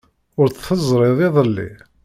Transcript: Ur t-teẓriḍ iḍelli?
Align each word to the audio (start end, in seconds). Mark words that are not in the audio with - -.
Ur 0.39 0.47
t-teẓriḍ 0.49 1.19
iḍelli? 1.27 1.69